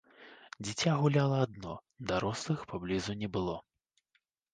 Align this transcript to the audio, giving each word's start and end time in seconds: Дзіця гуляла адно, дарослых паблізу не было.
Дзіця 0.67 0.93
гуляла 1.01 1.37
адно, 1.47 1.73
дарослых 2.11 2.59
паблізу 2.73 3.11
не 3.21 3.29
было. 3.37 3.55